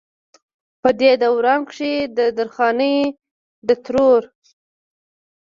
[0.81, 2.97] پۀ دې دوران کښې د درخانۍ
[3.67, 4.21] د ترور